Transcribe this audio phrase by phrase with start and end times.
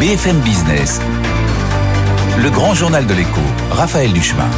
[0.00, 1.00] BFM Business,
[2.36, 4.50] le grand journal de l'écho, Raphaël Duchemin.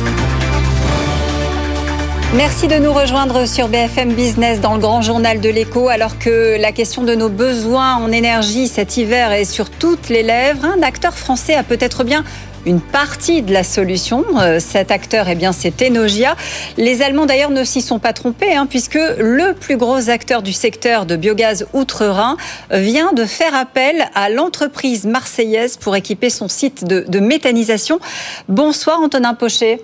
[2.34, 6.60] Merci de nous rejoindre sur BFM Business dans le grand journal de l'écho alors que
[6.60, 10.64] la question de nos besoins en énergie cet hiver est sur toutes les lèvres.
[10.64, 12.24] Un acteur français a peut-être bien
[12.68, 14.24] une partie de la solution.
[14.38, 16.36] Euh, cet acteur, eh bien, c'est Enogia.
[16.76, 20.52] Les Allemands, d'ailleurs, ne s'y sont pas trompés, hein, puisque le plus gros acteur du
[20.52, 22.36] secteur de biogaz outre-Rhin
[22.70, 28.00] vient de faire appel à l'entreprise marseillaise pour équiper son site de, de méthanisation.
[28.48, 29.80] Bonsoir, Antonin Pochet.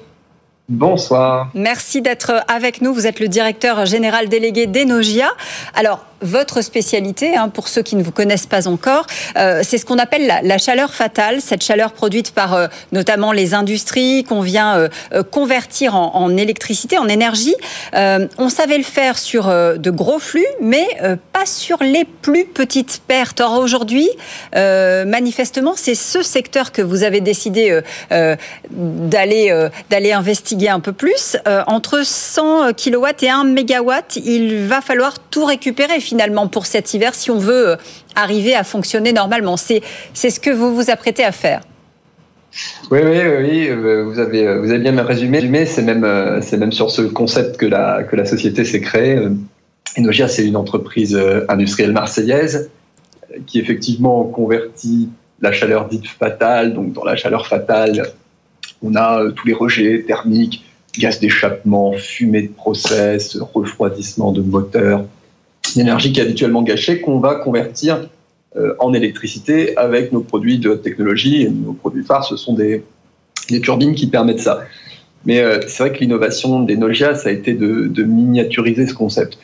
[0.68, 1.50] Bonsoir.
[1.52, 2.94] Merci d'être avec nous.
[2.94, 5.28] Vous êtes le directeur général délégué d'Enogia.
[5.74, 9.06] Alors, votre spécialité, hein, pour ceux qui ne vous connaissent pas encore,
[9.36, 13.54] euh, c'est ce qu'on appelle la, chaleur fatale, cette chaleur produite par euh, notamment les
[13.54, 17.54] industries qu'on vient euh, convertir en, électricité, en énergie.
[17.94, 20.86] on savait le faire sur de gros flux, mais
[21.32, 23.40] pas sur les plus petites pertes.
[23.40, 24.08] Or aujourd'hui,
[24.54, 27.80] manifestement, c'est ce secteur que vous avez décidé
[28.70, 31.36] d'aller d'aller investiguer un peu plus.
[31.66, 33.92] entre 100 kW et 1 MW,
[34.24, 36.13] il va falloir tout récupérer finalement
[36.50, 37.76] pour cet hiver si on veut euh,
[38.14, 39.56] arriver à fonctionner normalement.
[39.56, 39.82] C'est
[40.14, 41.62] ce que vous vous apprêtez à faire.
[42.90, 45.66] Oui, oui, oui, euh, vous avez, euh, vous avez bien résumé.
[45.66, 46.06] C'est même,
[46.42, 49.18] c'est même sur ce concept que la, que la société s'est créée.
[49.98, 52.70] Enogia, c'est une entreprise industrielle marseillaise
[53.46, 55.08] qui effectivement convertit
[55.40, 56.74] la chaleur dite fatale.
[56.74, 58.12] Donc, dans la chaleur fatale,
[58.82, 60.64] on a tous les rejets thermiques,
[60.98, 65.04] gaz d'échappement, fumée de process, refroidissement de moteur,
[65.76, 68.08] l'énergie qui est habituellement gâchée qu'on va convertir
[68.56, 71.42] euh, en électricité avec nos produits de haute technologie.
[71.42, 72.84] Et nos produits phares, ce sont des,
[73.62, 74.62] turbines qui permettent ça.
[75.26, 79.38] Mais euh, c'est vrai que l'innovation d'Enogia, ça a été de, miniaturiser ce concept.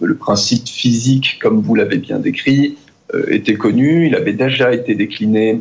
[0.00, 2.76] Le principe physique, comme vous l'avez bien décrit,
[3.14, 4.08] euh, était connu.
[4.08, 5.60] Il avait déjà été décliné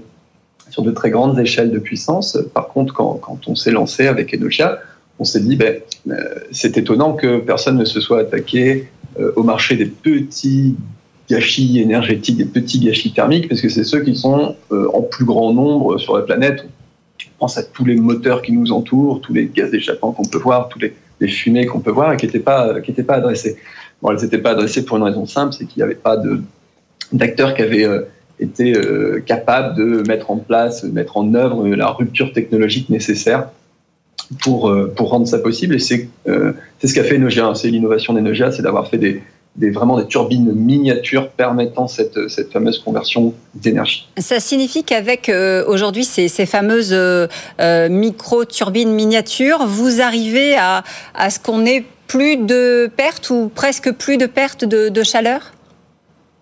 [0.72, 2.36] sur de très grandes échelles de puissance.
[2.56, 4.80] Par contre, quand, on s'est lancé avec Enogia,
[5.20, 5.82] on s'est dit, ben,
[6.52, 8.88] c'est étonnant que personne ne se soit attaqué
[9.36, 10.76] au marché des petits
[11.30, 15.26] gâchis énergétiques, des petits gâchis thermiques, parce que c'est ceux qui sont euh, en plus
[15.26, 16.66] grand nombre sur la planète.
[17.38, 20.38] On pense à tous les moteurs qui nous entourent, tous les gaz d'échappement qu'on peut
[20.38, 20.94] voir, tous les,
[21.28, 23.58] fumées qu'on peut voir et qui n'étaient pas, qui pas adressés.
[24.02, 26.22] Bon, elles n'étaient pas adressées pour une raison simple, c'est qu'il n'y avait pas
[27.12, 28.04] d'acteurs qui avaient euh,
[28.40, 28.74] été
[29.26, 33.50] capables de mettre en place, mettre en œuvre la rupture technologique nécessaire
[34.42, 35.76] pour, euh, pour rendre ça possible.
[35.76, 37.48] Et c'est euh, ce qu'a fait Enogia.
[37.48, 37.56] Hein.
[37.56, 39.22] C'est l'innovation d'Enogia, c'est d'avoir fait des,
[39.56, 44.08] des, vraiment des turbines miniatures permettant cette, cette fameuse conversion d'énergie.
[44.18, 46.96] Ça signifie qu'avec euh, aujourd'hui ces, ces, fameuses
[47.60, 50.84] micro-turbines miniatures, vous arrivez à,
[51.16, 55.54] à ce qu'on ait plus de pertes ou presque plus de pertes de, de chaleur?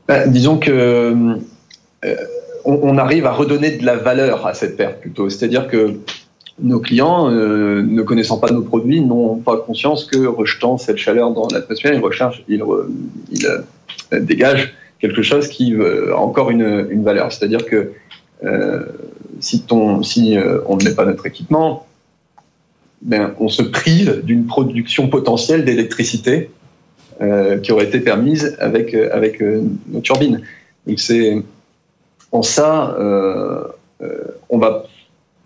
[0.07, 1.15] Ben, Disons que
[2.65, 5.29] on, on, arrive à redonner de la valeur à cette perte plutôt.
[5.29, 5.95] C'est-à-dire que
[6.59, 11.31] nos clients, euh, ne connaissant pas nos produits, n'ont pas conscience que rejetant cette chaleur
[11.31, 12.63] dans l'atmosphère, ils,
[13.29, 17.31] ils, euh, dégagent quelque chose qui a encore une, valeur.
[17.31, 17.91] C'est-à-dire que
[18.43, 18.83] euh,
[19.39, 21.85] si, on ne met pas notre équipement,
[23.01, 26.49] ben, on se prive d'une production potentielle d'électricité
[27.63, 30.41] qui aurait été permise avec, avec nos turbines.
[30.85, 31.43] Donc c'est
[32.31, 32.97] en ça,
[34.49, 34.85] on va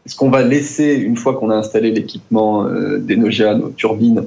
[0.05, 4.25] ce qu'on va laisser une fois qu'on a installé l'équipement euh, d'Enogia, nos turbines,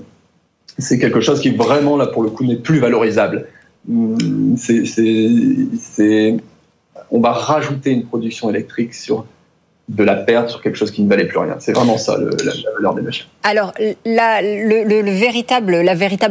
[0.79, 3.47] c'est quelque chose qui vraiment, là, pour le coup, n'est plus valorisable.
[3.91, 4.57] Hum,
[7.11, 9.27] on va rajouter une production électrique sur
[9.89, 11.57] de la perte sur quelque chose qui ne valait plus rien.
[11.59, 13.27] C'est vraiment ça, la, valeur des machines.
[13.45, 13.73] Alors,
[14.05, 15.75] la, le, véritable,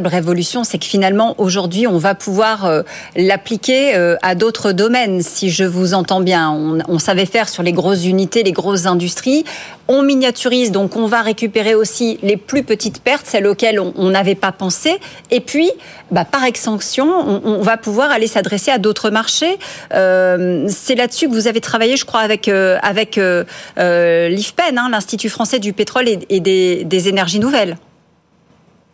[0.06, 2.82] révolution, c'est que finalement, aujourd'hui, on va pouvoir euh,
[3.16, 6.50] l'appliquer euh, à d'autres domaines, si je vous entends bien.
[6.88, 9.44] On, savait faire sur les grosses unités, les grosses industries.
[9.88, 14.36] On miniaturise, donc on va récupérer aussi les plus petites pertes, celles auxquelles on n'avait
[14.36, 14.98] pas pensé.
[15.30, 15.70] Et puis,
[16.12, 19.58] bah, par extension, on, va pouvoir aller s'adresser à d'autres marchés.
[19.94, 25.30] Euh, c'est là-dessus que vous avez travaillé, je crois, avec, avec euh, l'IFPEN, hein, l'Institut
[25.30, 27.76] français du pétrole et, des, énergies nouvelles.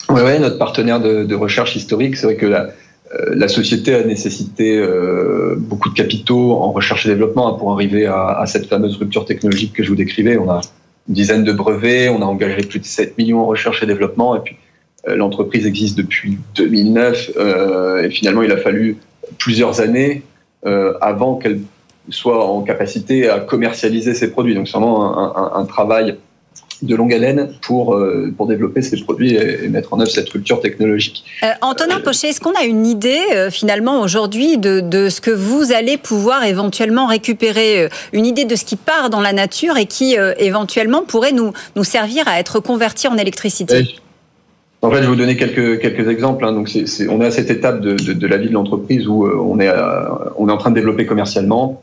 [0.08, 2.70] Oui, ouais, notre partenaire de, recherche historique, c'est vrai que la,
[3.14, 8.06] euh, société a nécessité euh, beaucoup de capitaux en recherche et développement hein, pour arriver
[8.06, 10.37] à, cette fameuse rupture technologique que je vous décrivais.
[10.38, 10.60] On a
[11.08, 14.37] une dizaine de brevets, on a engagé plus de 7 millions en recherche et développement,
[14.37, 14.56] et puis
[15.06, 17.31] l'entreprise existe depuis 2009,
[18.05, 18.99] et finalement il a fallu
[19.38, 20.22] plusieurs années
[21.00, 21.60] avant qu'elle
[22.10, 24.55] soit en capacité à commercialiser ses produits.
[24.55, 26.16] Donc c'est vraiment un, travail
[26.82, 30.60] de longue haleine pour, euh, pour développer ces produits et, mettre en œuvre cette culture
[30.60, 31.25] technologique.
[31.42, 35.30] Euh, Antonin Pochet, est-ce qu'on a une idée euh, finalement aujourd'hui de, de, ce que
[35.30, 39.86] vous allez pouvoir éventuellement récupérer, une idée de ce qui part dans la nature et
[39.86, 43.96] qui éventuellement pourrait nous, nous servir à être converti en électricité?
[44.81, 46.44] En fait, je vais vous donner quelques, quelques exemples.
[46.44, 46.52] Hein.
[46.52, 49.26] Donc, c'est on est à cette étape de, de, de la vie de l'entreprise où
[49.26, 49.70] on est,
[50.36, 51.82] on est en train de développer commercialement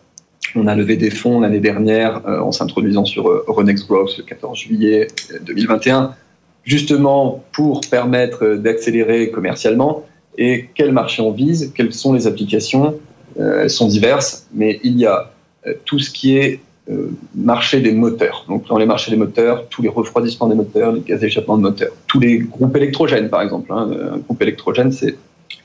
[0.56, 4.24] on a levé des fonds l'année dernière euh, en s'introduisant sur euh, Euronext Growth le
[4.24, 5.08] 14 juillet
[5.46, 6.16] 2021,
[6.64, 10.06] justement pour permettre euh, d'accélérer commercialement.
[10.38, 11.72] Et quel marché on vise?
[11.76, 13.00] Quelles sont les applications?
[13.38, 15.32] Elles sont diverses, mais il y a
[15.86, 16.60] tout ce qui est
[17.34, 18.46] marché des moteurs.
[18.50, 21.62] Donc dans les marchés des moteurs, tous les refroidissements des moteurs, les gaz d'échappement de
[21.62, 23.72] moteurs, tous les groupes électrogènes par exemple.
[23.72, 23.90] Hein.
[24.14, 25.16] Un groupe électrogène, c'est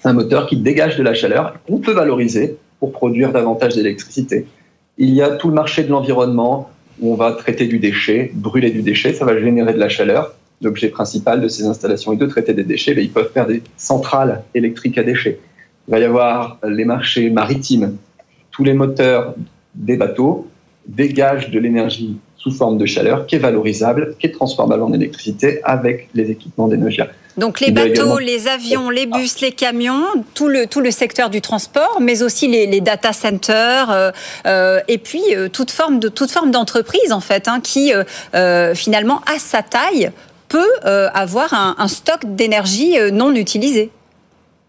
[0.05, 4.47] un moteur qui dégage de la chaleur qu'on peut valoriser pour produire davantage d'électricité.
[5.03, 6.69] Il y a tout le marché de l'environnement
[7.01, 10.35] où on va traiter du déchet, brûler du déchet, ça va générer de la chaleur.
[10.61, 13.63] L'objet principal de ces installations est de traiter des déchets, mais ils peuvent faire des
[13.79, 15.41] centrales électriques à déchets.
[15.89, 17.97] Il va y avoir les marchés maritimes.
[18.51, 19.35] Tous les moteurs
[19.75, 20.47] des bateaux
[20.87, 25.61] dégagent de l'énergie sous forme de chaleur qui est valorisable, qui est transformable en électricité
[25.65, 27.01] avec les équipements d'énergie.
[27.41, 30.05] Donc les bateaux, les avions, les bus, les camions,
[30.35, 34.11] tout le, tout le secteur du transport, mais aussi les, data centers, euh,
[34.47, 37.93] euh, et puis euh, toute forme de toute forme d'entreprise en fait, hein, qui
[38.75, 40.11] finalement à sa taille
[40.49, 43.91] peut avoir un, stock d'énergie non utilisé.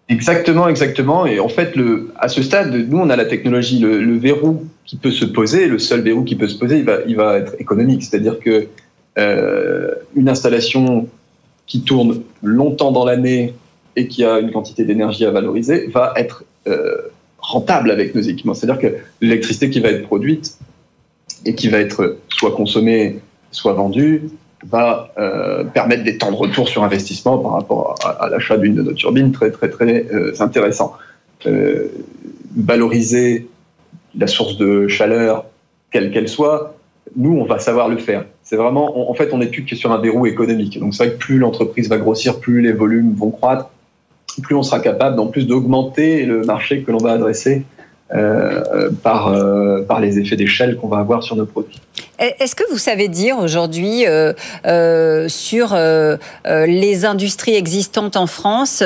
[0.08, 1.26] Exactement, exactement.
[1.26, 4.96] Et en fait, le, à ce stade, nous, on a la technologie, le, verrou qui
[4.96, 7.56] peut se poser, le seul verrou qui peut se poser, il va, il va être
[7.60, 8.04] économique.
[8.04, 8.68] C'est-à-dire que
[10.16, 11.08] une installation
[11.68, 13.54] qui tourne longtemps dans l'année
[13.96, 16.98] et qui a une quantité d'énergie à valoriser va être euh,
[17.40, 18.54] rentable avec nos équipements.
[18.54, 20.58] C'est-à-dire que l'électricité qui va être produite
[21.46, 23.20] et qui va être soit consommée,
[23.52, 24.30] soit vendue,
[24.70, 28.84] va euh, permettre des temps de retour sur investissement par rapport à, l'achat d'une de
[28.84, 30.94] nos turbines très très très euh, intéressant.
[32.56, 33.48] valoriser
[34.16, 35.46] la source de chaleur,
[35.92, 36.76] quelle qu'elle soit,
[37.16, 38.26] nous, on va savoir le faire.
[38.52, 40.78] C'est vraiment, en fait, on n'est plus que sur un verrou économique.
[40.78, 43.70] Donc, c'est vrai que plus l'entreprise va grossir, plus les volumes vont croître,
[44.44, 47.64] plus on sera capable, en plus, d'augmenter le marché que l'on va adresser
[48.14, 51.80] euh, par, euh, par les effets d'échelle qu'on va avoir sur nos produits.
[52.20, 55.74] Est-ce que vous savez dire aujourd'hui euh, sur
[56.44, 58.84] les industries existantes en France,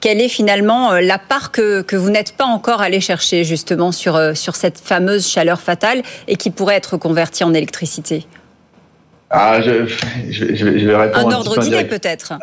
[0.00, 4.20] quelle est finalement la part que, que vous n'êtes pas encore allé chercher justement sur,
[4.36, 8.26] sur cette fameuse chaleur fatale et qui pourrait être convertie en électricité?
[9.34, 9.86] Ah, je,
[10.30, 11.28] je, vais répondre.
[11.28, 12.34] Un, ordre d'idée peut-être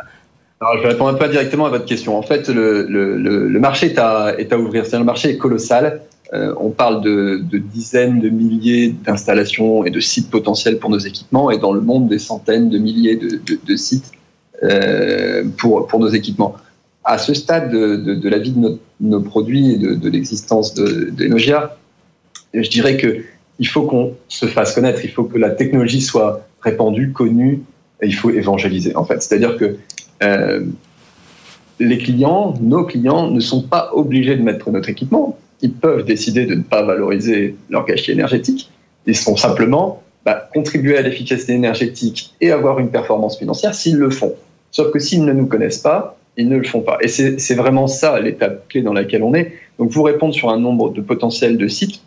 [0.63, 2.15] alors, je vais répondre pas directement à votre question.
[2.15, 4.85] En fait, le, le, le marché est à, est à ouvrir.
[4.85, 6.01] C'est le marché est colossal.
[6.33, 11.51] Euh, on parle de, dizaines de milliers d'installations et de sites potentiels pour nos équipements
[11.51, 14.11] et dans le monde des centaines de milliers de, sites
[14.63, 16.55] euh, pour, pour nos équipements.
[17.03, 21.75] À ce stade de, la vie de nos, produits et de, l'existence d'Enogia,
[22.53, 23.23] je dirais que
[23.59, 27.61] il faut qu'on se fasse connaître, il faut que la technologie soit répandue, connue,
[28.01, 29.21] et il faut évangéliser en fait.
[29.21, 29.77] C'est-à-dire que
[30.23, 30.65] euh,
[31.79, 36.45] les clients, nos clients, ne sont pas obligés de mettre notre équipement ils peuvent décider
[36.45, 38.71] de ne pas valoriser leur gâchis énergétique.
[39.05, 44.09] Ils sont simplement bah, contribuer à l'efficacité énergétique et avoir une performance financière s'ils le
[44.09, 44.33] font.
[44.71, 46.97] Sauf que s'ils ne nous connaissent pas, ils ne le font pas.
[47.01, 49.53] Et c'est vraiment ça l'étape clé dans laquelle on est.
[49.79, 52.01] Donc, vous répondre sur un nombre de potentiels de sites.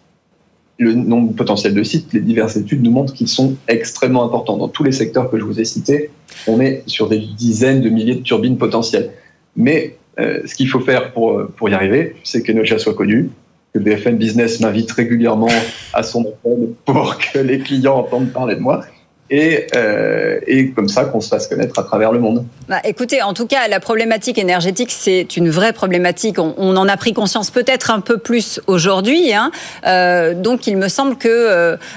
[0.79, 4.57] Le nombre potentiel de sites, les diverses études nous montrent qu'ils sont extrêmement importants.
[4.57, 6.11] Dans tous les secteurs que je vous ai cités,
[6.49, 9.13] on est sur des dizaines de milliers de turbines potentielles.
[9.57, 12.95] Mais euh, ce qu'il faut faire pour, pour y arriver, c'est que nos chats soient
[12.95, 13.31] connus,
[13.73, 15.49] que BFM Business m'invite régulièrement
[15.93, 18.85] à son appel pour que les clients entendent parler de moi
[19.31, 22.45] et, euh, et comme ça qu'on se fasse connaître à travers le monde.
[22.69, 26.39] Bah, écoutez, en tout cas, la problématique énergétique, c'est une vraie problématique.
[26.39, 29.33] On, en a pris conscience peut-être un peu plus aujourd'hui.
[29.33, 29.51] Hein.
[29.87, 31.29] Euh, donc, il me semble que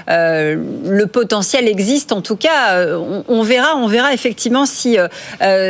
[0.09, 2.13] euh, le potentiel existe.
[2.13, 2.87] En tout cas,
[3.27, 4.97] on, verra, on verra effectivement si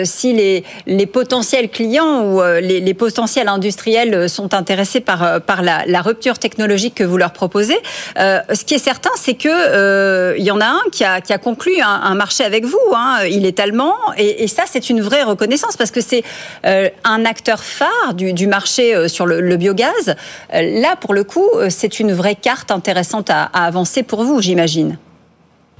[0.04, 6.02] si les, les potentiels clients ou les, potentiels industriels sont intéressés par par la, la,
[6.02, 7.78] rupture technologique que vous leur proposez.
[8.18, 11.38] ce qui est certain, c'est que il y en a un qui a qui a
[11.48, 12.88] conclu un, marché avec vous.
[12.94, 13.20] Hein.
[13.32, 16.24] Il est allemand et, ça, c'est une vraie reconnaissance parce que c'est
[16.66, 20.16] euh, un acteur phare du, marché euh, sur le, biogaz.
[20.54, 24.98] Euh, là, pour le coup, c'est une vraie carte intéressante à, avancer pour vous, j'imagine.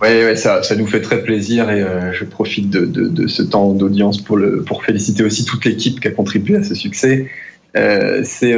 [0.02, 1.84] Oui, ça, ça, nous fait très plaisir et
[2.14, 6.64] je profite de, ce temps d'audience pour féliciter aussi toute l'équipe qui a contribué à
[6.64, 7.28] ce succès.
[8.24, 8.56] c'est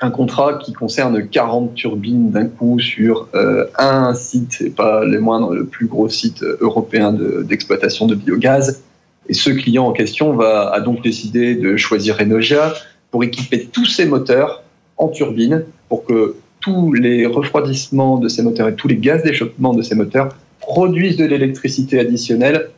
[0.00, 5.18] un contrat qui concerne 40 turbines d'un coup sur euh, un site, et pas les
[5.18, 8.82] moindres, le plus gros site européen d'exploitation de, biogaz.
[9.28, 12.74] Et ce client en question va, donc décidé de choisir Renogia
[13.10, 14.62] pour équiper tous ses moteurs
[14.96, 19.74] en turbines pour que tous les refroidissements de ces moteurs et tous les gaz d'échappement
[19.74, 22.70] de ces moteurs produisent de l'électricité additionnelle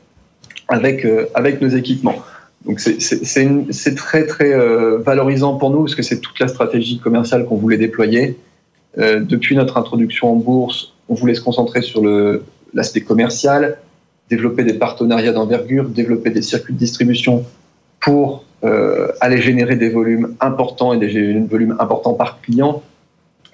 [0.68, 2.16] avec, euh, avec nos équipements.
[2.64, 7.46] Donc c'est très très euh, valorisant pour nous parce que c'est toute la stratégie commerciale
[7.46, 8.38] qu'on voulait déployer.
[8.98, 12.02] Euh, depuis notre introduction en bourse, on voulait se concentrer sur
[12.74, 13.78] l'aspect commercial,
[14.28, 17.44] développer des partenariats d'envergure, développer des circuits de distribution
[17.98, 22.82] pour euh, aller générer des volumes importants et des volumes importants par client.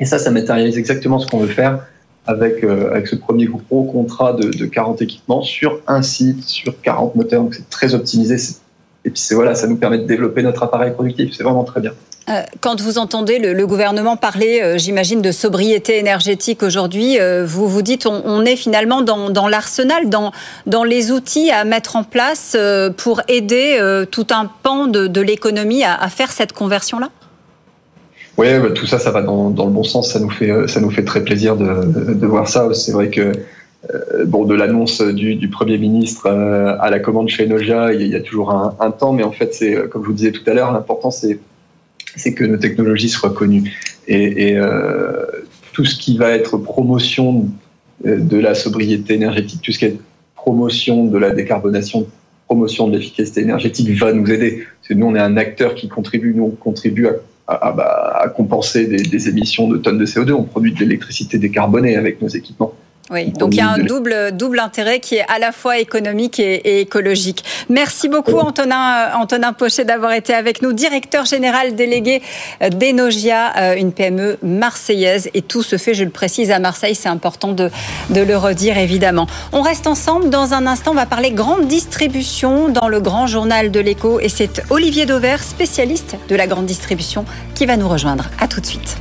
[0.01, 1.87] Et ça, ça matérialise exactement ce qu'on veut faire
[2.27, 2.67] avec,
[3.05, 7.43] ce premier gros contrat de, de 40 équipements sur un site, sur 40 moteurs.
[7.45, 8.37] Donc c'est très optimisé,
[9.07, 11.33] et puis voilà, ça nous permet de développer notre appareil productif.
[11.37, 11.93] C'est vraiment très bien.
[12.29, 17.69] Euh, quand vous entendez le, gouvernement parler, euh, j'imagine, de sobriété énergétique aujourd'hui, euh, vous
[17.69, 20.33] vous dites on, est finalement dans, l'arsenal, dans,
[20.67, 22.57] dans les outils à mettre en place
[22.97, 27.11] pour aider tout un pan de, l'économie à, faire cette conversion-là?
[28.39, 30.13] Oui, bah, tout ça, ça va dans, le bon sens.
[30.13, 32.69] Ça nous fait, ça nous fait très plaisir de, de voir ça.
[32.75, 33.33] C'est vrai que
[34.27, 38.21] bon, de l'annonce du, Premier ministre euh, à la commande chez Noja, il y a
[38.21, 40.73] toujours un, temps, mais en fait, c'est euh, comme je vous disais tout à l'heure,
[40.73, 41.39] l'important c'est
[42.35, 43.79] que nos technologies soient connues
[44.09, 44.57] et,
[45.73, 47.51] tout ce qui va être promotion
[48.03, 49.99] de la sobriété énergétique, tout ce qui est
[50.35, 52.07] promotion de la décarbonation,
[52.47, 54.65] promotion de l'efficacité énergétique va nous aider.
[54.89, 57.09] Nous, on est un acteur qui contribue, nous, on contribue
[57.49, 60.33] à, bah, compenser des, émissions de tonnes de CO2.
[60.33, 62.73] On produit de l'électricité décarbonée avec nos équipements.
[63.11, 66.41] Oui, donc il y a un double, double intérêt qui est à la fois économique
[66.41, 67.45] et, écologique.
[67.69, 72.21] Merci beaucoup Antonin, euh, Antonin Pochet d'avoir été avec nous, directeur général délégué
[72.63, 75.31] euh, d'Enogia, euh, une PME marseillaise.
[75.35, 77.71] Et tout se fait, je le précise, à Marseille, c'est important de,
[78.11, 79.29] de le redire évidemment.
[79.53, 83.71] On reste ensemble, dans un instant, on va parler grande distribution dans le grand journal
[83.71, 84.19] de l'écho.
[84.19, 88.25] Et c'est Olivier Dauvert, spécialiste de la grande distribution, qui va nous rejoindre.
[88.41, 88.97] À tout de suite.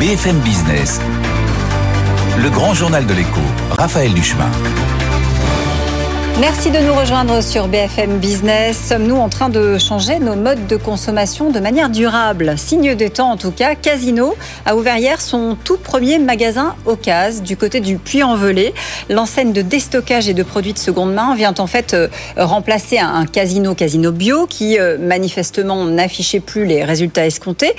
[0.00, 1.00] BFM Business,
[2.36, 4.50] le grand journal de l'écho, Raphaël Duchemin.
[6.38, 8.76] Merci de nous rejoindre sur BFM Business.
[8.90, 12.58] Sommes-nous en train de changer nos modes de consommation de manière durable?
[12.58, 14.34] Signe des temps en tout cas, Casino
[14.66, 18.74] a ouvert hier son tout premier magasin Ocas du côté du Puy-en-Velay.
[19.08, 23.24] L'enseigne de déstockage et de produits de seconde main vient en fait euh, remplacer un
[23.24, 27.74] casino casino bio qui euh, manifestement n'affichait plus les résultats escomptés.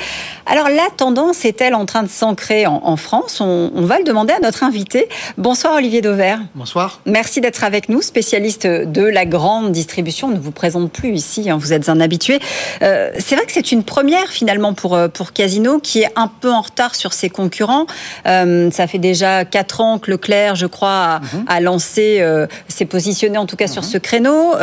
[0.47, 3.39] Alors la tendance est-elle en train de s'ancrer en, France?
[3.39, 5.09] On, on, va le demander à notre invité.
[5.37, 6.39] Bonsoir Olivier Dauvert.
[6.55, 7.01] Bonsoir.
[7.05, 10.29] Merci d'être avec nous, spécialiste de la grande distribution.
[10.29, 12.39] ne vous présente plus ici, hein, vous êtes un habitué.
[12.81, 16.27] Euh, c'est vrai que c'est une première finalement pour, euh, pour Casino qui est un
[16.27, 17.85] peu en retard sur ses concurrents.
[18.25, 21.63] Euh, ça fait déjà quatre ans que Leclerc, je crois, a, mhm.
[21.63, 22.23] lancé,
[22.67, 23.89] s'est positionné en tout cas sur mhm.
[23.89, 24.53] ce créneau.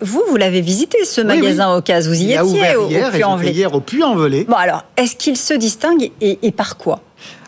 [0.00, 2.88] vous, vous l'avez visité ce magasin au cas, vous y étiez au.
[2.88, 4.44] Hier au Puy-en-Velay.
[4.48, 7.00] Bon alors, est-ce qu'il se distingue et, et par quoi?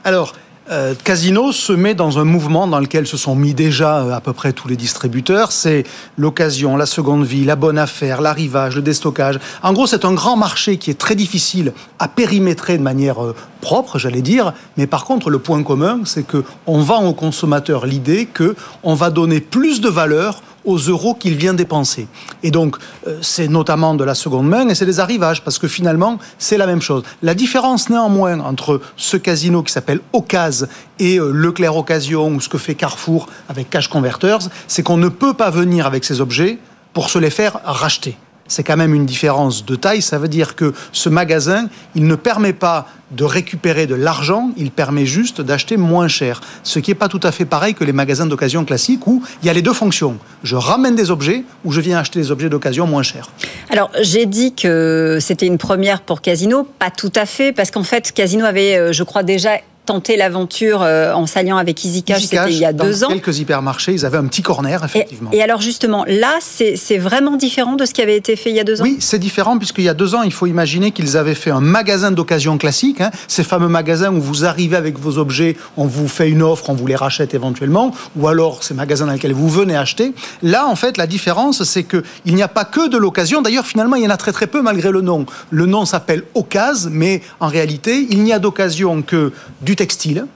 [0.04, 0.34] Alors,
[0.68, 4.20] euh, Casino se met dans un mouvement dans lequel se sont mis déjà euh, à
[4.20, 5.52] peu près tous les distributeurs.
[5.52, 5.84] C'est
[6.18, 9.38] l'occasion, la seconde vie, la bonne affaire, l'arrivage, le déstockage.
[9.62, 13.34] En gros, c'est un grand marché qui est très difficile à périmétrer de manière euh,
[13.60, 14.54] propre, j'allais dire.
[14.76, 18.94] Mais par contre, le point commun, c'est que on vend aux consommateurs l'idée que on
[18.94, 22.08] va donner plus de valeur aux euros qu'il vient dépenser.
[22.42, 25.68] Et donc, euh, c'est notamment de la seconde main et c'est des arrivages, parce que
[25.68, 27.02] finalement, c'est la même chose.
[27.22, 30.68] La différence néanmoins entre ce casino qui s'appelle Ocase
[30.98, 35.08] et euh, Leclerc Occasion ou ce que fait Carrefour avec Cash Converters, c'est qu'on ne
[35.08, 36.58] peut pas venir avec ces objets
[36.92, 38.16] pour se les faire racheter
[38.48, 40.02] c'est quand même une différence de taille.
[40.02, 44.70] Ça veut dire que ce magasin, il ne permet pas de récupérer de l'argent, il
[44.72, 46.40] permet juste d'acheter moins cher.
[46.64, 49.46] Ce qui n'est pas tout à fait pareil que les magasins d'occasion classiques où il
[49.46, 50.18] y a les deux fonctions.
[50.42, 53.30] Je ramène des objets ou je viens acheter des objets d'occasion moins cher.
[53.70, 57.84] Alors, j'ai dit que c'était une première pour Casino, pas tout à fait, parce qu'en
[57.84, 62.52] fait, Casino avait, euh, je crois, déjà tenté l'aventure euh, en s'alliant avec EasyCash, c'était
[62.52, 63.08] il y a deux ans.
[63.08, 65.30] quelques hypermarchés, ils avaient un petit corner, effectivement.
[65.32, 68.60] Et, alors justement, là, c'est vraiment différent de ce qui avait été fait il y
[68.60, 68.84] a deux ans?
[68.84, 71.60] Oui, c'est différent, puisqu'il y a deux ans, il faut imaginer qu'ils avaient fait un
[71.60, 76.08] magasin d'occasion classique, hein, ces fameux magasins où vous arrivez avec vos objets, on vous
[76.08, 79.48] fait une offre, on vous les rachète éventuellement, ou alors ces magasins dans lesquels vous
[79.48, 80.12] venez acheter.
[80.42, 83.40] Là, en fait, la différence, c'est qu'il n'y a pas que de l'occasion.
[83.40, 85.26] D'ailleurs, finalement, il y en a très très peu malgré le nom.
[85.50, 90.26] Le nom s'appelle Ocase, mais en réalité, il n'y a d'occasion que du textile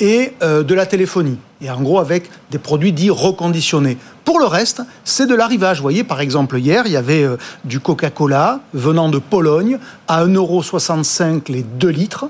[0.00, 1.38] et euh, de la téléphonie.
[1.60, 3.98] et en gros avec des produits dits reconditionnés.
[4.24, 5.78] Pour le reste, c'est de l'arrivage.
[5.78, 10.24] Vous voyez, par exemple, hier, il y avait euh, du Coca-Cola venant de Pologne à
[10.24, 12.26] 1,65€ les 2 litres,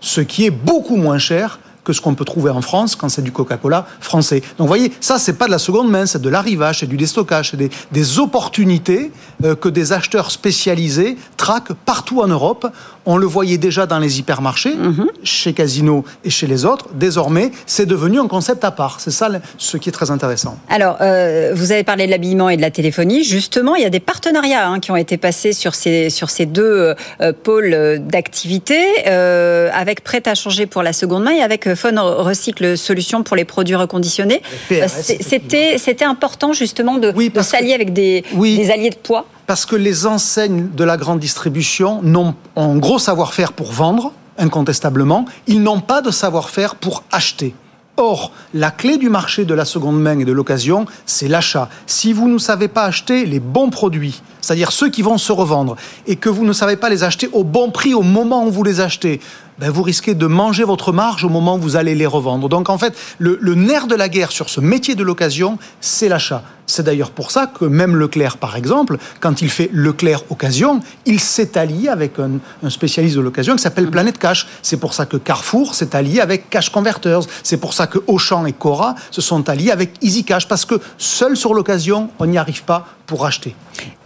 [0.00, 3.22] ce qui est beaucoup moins cher que ce qu'on peut trouver en France quand c'est
[3.22, 4.40] du Coca-Cola français.
[4.40, 6.96] Donc vous voyez, ça, c'est pas de la seconde main, c'est de l'arrivage, c'est du
[6.96, 9.10] déstockage, c'est des, opportunités
[9.44, 12.66] euh, que des acheteurs spécialisés traquent partout en Europe.
[13.06, 15.06] On le voyait déjà dans les hypermarchés, mhm.
[15.24, 16.88] chez Casino et chez les autres.
[16.94, 19.00] Désormais, c'est devenu un concept à part.
[19.00, 19.28] C'est ça
[19.58, 20.58] ce qui est très intéressant.
[20.68, 23.24] Alors, euh, vous avez parlé de l'habillement et de la téléphonie.
[23.24, 26.46] Justement, il y a des partenariats hein, qui ont été passés sur ces, sur ces
[26.46, 31.98] deux euh, pôles d'activité, avec Prêt à changer pour la seconde main et avec Phone
[31.98, 34.42] Recycle Solutions pour les produits reconditionnés.
[34.68, 40.68] C'était important justement de, s'allier avec des, des alliés de poids Parce que les enseignes
[40.74, 45.24] de la grande distribution ont un gros savoir-faire pour vendre, incontestablement.
[45.46, 47.54] Ils n'ont pas de savoir-faire pour acheter.
[47.98, 51.68] Or, la clé du marché de la seconde main et de l'occasion, c'est l'achat.
[51.86, 55.76] Si vous ne savez pas acheter les bons produits, c'est-à-dire ceux qui vont se revendre,
[56.06, 58.62] et que vous ne savez pas les acheter au bon prix au moment où vous
[58.62, 59.20] les achetez,
[59.58, 62.48] ben, vous risquez de manger votre marge au moment où vous allez les revendre.
[62.48, 66.42] Donc en fait, le, nerf de la guerre sur ce métier de l'occasion, c'est l'achat.
[66.66, 71.20] C'est d'ailleurs pour ça que même Leclerc, par exemple, quand il fait Leclerc Occasion, il
[71.20, 74.46] s'est allié avec un, spécialiste de l'occasion qui s'appelle Planète Cash.
[74.62, 77.22] C'est pour ça que Carrefour s'est allié avec Cash Converters.
[77.42, 80.48] C'est pour ça que Auchan et Cora se sont alliés avec Easy Cash.
[80.48, 83.54] Parce que seul sur l'occasion, on n'y arrive pas pour acheter.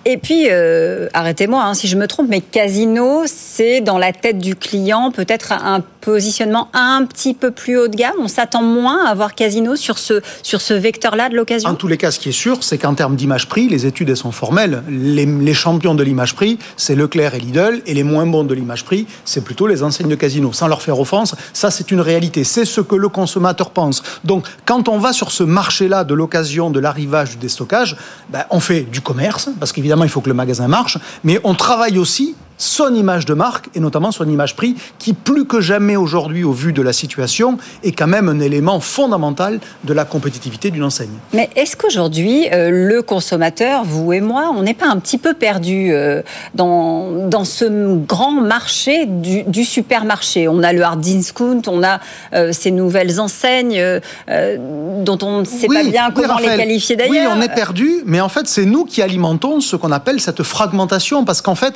[0.09, 4.39] Et puis, euh, arrêtez-moi hein, si je me trompe, mais Casino, c'est dans la tête
[4.39, 8.15] du client peut-être un positionnement un petit peu plus haut de gamme.
[8.21, 11.69] On s'attend moins à voir Casino sur ce, sur ce vecteur-là de l'occasion.
[11.69, 14.09] En tous les cas, ce qui est sûr, c'est qu'en termes d'image prix, les études
[14.09, 14.85] elles sont formelles.
[14.89, 18.55] Les, les champions de l'image prix, c'est Leclerc et Lidl, et les moins bons de
[18.55, 20.53] l'image prix, c'est plutôt les enseignes de Casino.
[20.53, 22.45] Sans leur faire offense, ça c'est une réalité.
[22.45, 24.05] C'est ce que le consommateur pense.
[24.23, 27.97] Donc, quand on va sur ce marché-là de l'occasion, de l'arrivage, du déstockage,
[28.31, 31.55] ben, on fait du commerce, parce qu'évidemment, il faut que le magasin marche, mais on
[31.55, 35.97] travaille aussi son image de marque et notamment son image prix qui plus que jamais
[35.97, 40.71] aujourd'hui au vu de la situation est quand même un élément fondamental de la compétitivité
[40.71, 41.11] d'une enseigne.
[41.33, 45.35] Mais est-ce qu'aujourd'hui euh, le consommateur, vous et moi, on n'est pas un petit peu
[45.35, 46.23] perdu euh,
[46.55, 50.49] dans, dans ce grand marché du, supermarché?
[50.49, 52.01] On a le hard discount, on a
[52.33, 53.83] euh, ces nouvelles enseignes
[54.29, 57.33] dont on ne sait pas bien comment les qualifier d'ailleurs.
[57.33, 60.43] Oui, on est perdu, mais en fait c'est nous qui alimentons ce qu'on appelle cette
[60.43, 61.75] fragmentation parce qu'en fait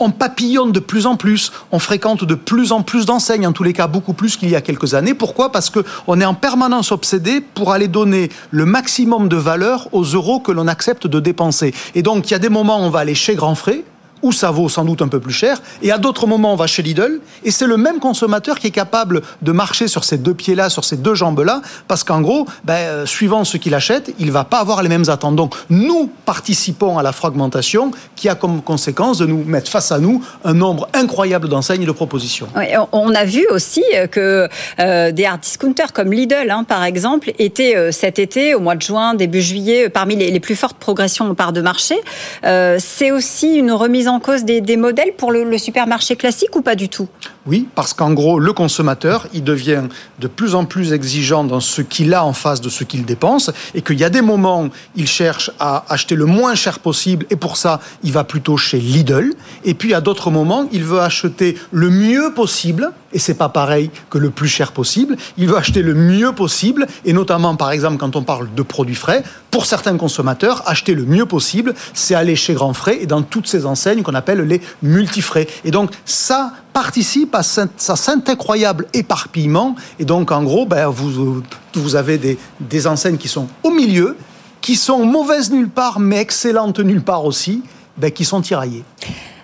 [0.00, 3.62] on papillonne de plus en plus, on fréquente de plus en plus d'enseignes, en tous
[3.62, 5.14] les cas beaucoup plus qu'il y a quelques années.
[5.14, 5.52] Pourquoi?
[5.52, 10.40] Parce qu'on est en permanence obsédé pour aller donner le maximum de valeur aux euros
[10.40, 11.74] que l'on accepte de dépenser.
[11.94, 13.84] Et donc il y a des moments où on va aller chez Grand Frais,
[14.22, 16.66] où ça vaut sans doute un peu plus cher, et à d'autres moments on va
[16.66, 20.34] chez Lidl, et c'est le même consommateur qui est capable de marcher sur ces deux
[20.34, 24.30] pieds-là, sur ces deux jambes-là, parce qu'en gros, ben, euh, suivant ce qu'il achète, il
[24.30, 25.36] va pas avoir les mêmes attentes.
[25.36, 29.98] Donc nous participons à la fragmentation qui a comme conséquence de nous mettre face à
[29.98, 32.48] nous un nombre incroyable d'enseignes et de propositions.
[32.92, 37.32] on a vu aussi euh, que euh, des hard discounters comme Lidl, hein, par exemple,
[37.38, 41.34] étaient cet été, au mois de juin, début juillet, parmi les, plus fortes progressions en
[41.34, 41.96] part de marché.
[42.42, 46.88] c'est aussi une remise en cause des, modèles pour le, supermarché classique ou pas du
[46.88, 47.08] tout?
[47.46, 49.84] Oui, parce qu'en gros, le consommateur, il devient
[50.18, 53.50] de plus en plus exigeant dans ce qu'il a en face de ce qu'il dépense,
[53.74, 57.36] et qu'il y a des moments, il cherche à acheter le moins cher possible, et
[57.36, 59.32] pour ça, il va plutôt chez Lidl,
[59.64, 63.90] et puis à d'autres moments, il veut acheter le mieux possible, et c'est pas pareil
[64.08, 65.16] que le plus cher possible.
[65.36, 68.94] Il veut acheter le mieux possible, et notamment, par exemple, quand on parle de produits
[68.94, 73.22] frais, pour certains consommateurs, acheter le mieux possible, c'est aller chez Grand Frais et dans
[73.22, 75.46] toutes ces enseignes qu'on appelle les multifrais.
[75.64, 79.74] Et donc, ça participe à cet incroyable éparpillement.
[79.98, 81.42] Et donc, en gros, ben, vous,
[81.74, 84.16] vous avez des, des enseignes qui sont au milieu,
[84.60, 87.62] qui sont mauvaises nulle part, mais excellentes nulle part aussi,
[87.96, 88.84] ben, qui sont tiraillées.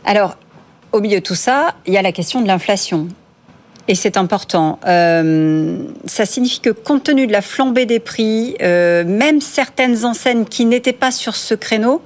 [0.04, 0.36] Alors,
[0.92, 3.08] au milieu de tout ça, il y a la question de l'inflation.
[3.88, 4.78] Et c'est important.
[4.86, 10.44] Euh, ça signifie que compte tenu de la flambée des prix, euh, même certaines enseignes
[10.44, 12.02] qui n'étaient pas sur ce créneau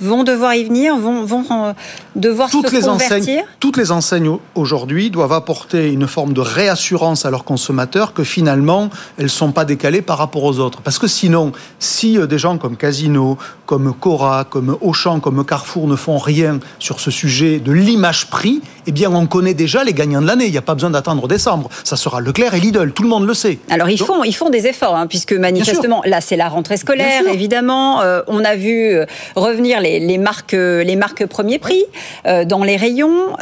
[0.00, 1.72] vont devoir y venir, vont, vont euh,
[2.16, 3.16] devoir toutes se les convertir.
[3.16, 8.24] Enseignes, toutes les enseignes aujourd'hui doivent apporter une forme de réassurance à leurs consommateurs que
[8.24, 10.82] finalement elles ne sont pas décalées par rapport aux autres.
[10.82, 15.96] Parce que sinon, si des gens comme Casino, comme Cora, comme Auchan, comme Carrefour ne
[15.96, 20.20] font rien sur ce sujet de l'image prix, eh bien, on connaît déjà les gagnants
[20.20, 20.46] de l'année.
[20.46, 21.68] Il n'y a pas besoin d'attendre décembre.
[21.84, 22.92] Ça sera Leclerc et Lidl.
[22.92, 23.58] Tout le monde le sait.
[23.70, 27.22] Alors, ils, font, ils font des efforts, hein, puisque manifestement, là, c'est la rentrée scolaire,
[27.28, 28.02] évidemment.
[28.02, 31.84] Euh, on a vu euh, revenir les, marques, les marques premier prix
[32.26, 33.36] euh, dans les rayons.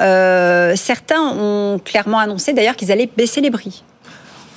[0.77, 3.83] certains ont clairement annoncé, d'ailleurs, qu'ils allaient baisser les prix.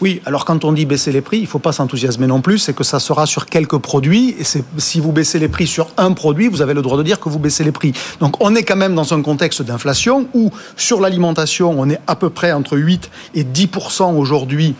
[0.05, 2.59] Oui, alors quand on dit baisser les prix, il ne faut pas s'enthousiasmer non plus,
[2.59, 4.43] c'est que ça sera sur quelques produits, et
[4.77, 7.27] si vous baissez les prix sur un produit, vous avez le droit de dire que
[7.27, 7.91] vous baissez les prix.
[8.19, 12.15] Donc on est quand même dans un contexte d'inflation où sur l'alimentation, on est à
[12.15, 14.75] peu près entre 8 et 10% aujourd'hui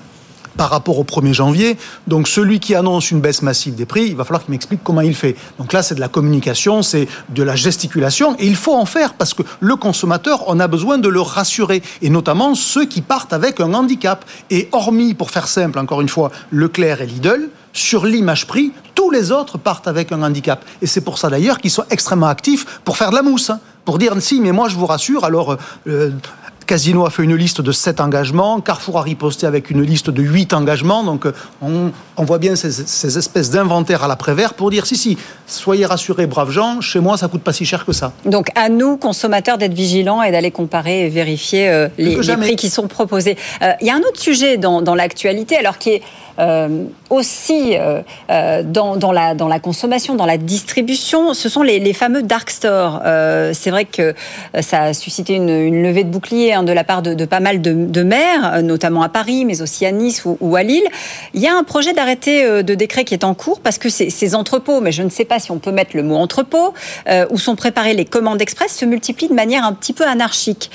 [0.58, 1.78] par rapport au 1er janvier.
[2.08, 5.02] Donc celui qui annonce une baisse massive des prix, il va falloir qu'il m'explique comment
[5.02, 5.36] il fait.
[5.60, 9.14] Donc là, c'est de la communication, c'est de la gesticulation, et il faut en faire
[9.14, 13.34] parce que le consommateur, on a besoin de le rassurer, et notamment ceux qui partent
[13.34, 14.26] avec un handicap.
[14.50, 19.12] Et hormis, pour faire simple, encore une fois, Leclerc et Lidl, sur l'image prix, tous
[19.12, 20.64] les autres partent avec un handicap.
[20.82, 23.50] Et c'est pour ça d'ailleurs qu'ils sont extrêmement actifs pour faire de la mousse.
[23.50, 23.60] Hein.
[23.84, 26.10] pour dire si, mais moi je vous rassure, alors euh,
[26.66, 30.22] Casino a fait une liste de 7 engagements, Carrefour a riposté avec une liste de
[30.22, 31.04] 8 engagements.
[31.04, 35.86] Donc euh, on, voit bien ces, espèces d'inventaires à l'après-vert pour dire si, si, soyez
[35.86, 38.14] rassurés, braves gens, chez moi ça coûte pas si cher que ça.
[38.26, 42.70] Donc à nous, consommateurs, d'être vigilants et d'aller comparer et vérifier euh, les, prix qui
[42.70, 43.38] sont proposés.
[43.62, 46.02] Euh, il y a un autre sujet dans, dans l'actualité, alors qui est
[46.38, 47.76] euh, aussi
[48.28, 52.50] dans, dans, la, dans la consommation, dans la distribution, ce sont les, les fameux dark
[52.50, 53.02] stores.
[53.54, 54.14] c'est vrai que
[54.62, 57.62] ça a suscité une, une levée de bouclier hein, de la part de, pas mal
[57.62, 60.88] de, maires, notamment à Paris, mais aussi à Nice ou, à Lille.
[61.34, 64.36] Il y a un projet d'arrêté de décret qui est en cours parce que ces,
[64.36, 66.74] entrepôts, mais je ne sais pas si on peut mettre le mot entrepôt,
[67.30, 70.70] où sont préparées les commandes express, se multiplient de manière un petit peu anarchique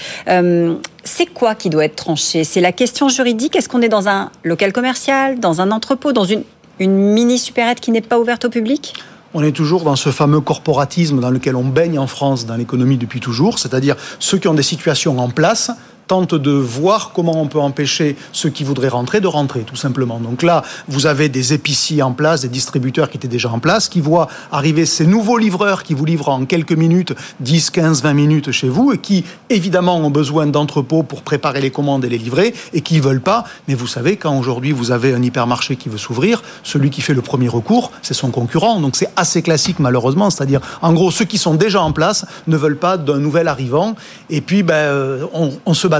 [1.04, 2.44] c'est quoi qui doit être tranché?
[2.44, 3.56] C'est la question juridique?
[3.56, 6.44] Est-ce qu'on est dans un local commercial, dans un entrepôt, dans une,
[6.78, 8.94] une mini supérette qui n'est pas ouverte au public?
[9.34, 12.96] On est toujours dans ce fameux corporatisme dans lequel on baigne en France dans l'économie
[12.96, 15.70] depuis toujours, c'est-à-dire ceux qui ont des situations en place
[16.10, 20.18] tente de voir comment on peut empêcher ceux qui voudraient rentrer de rentrer, tout simplement.
[20.18, 23.88] Donc là, vous avez des épiciers en place, des distributeurs qui étaient déjà en place,
[23.88, 28.12] qui voient arriver ces nouveaux livreurs qui vous livrent en quelques minutes, 10, 15, 20
[28.14, 32.18] minutes chez vous, et qui, évidemment, ont besoin d'entrepôts pour préparer les commandes et les
[32.18, 33.44] livrer, et qui ne veulent pas.
[33.68, 37.14] Mais vous savez, quand aujourd'hui vous avez un hypermarché qui veut s'ouvrir, celui qui fait
[37.14, 38.80] le premier recours, c'est son concurrent.
[38.80, 40.28] Donc c'est assez classique, malheureusement.
[40.30, 43.94] C'est-à-dire, en gros, ceux qui sont déjà en place ne veulent pas d'un nouvel arrivant.
[44.28, 45.99] Et puis, ben, euh, on, on se bat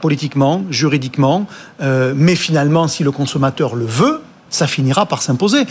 [0.00, 1.46] politiquement, juridiquement,
[1.80, 5.66] euh, mais finalement, si le consommateur le veut, ça finira par s'imposer.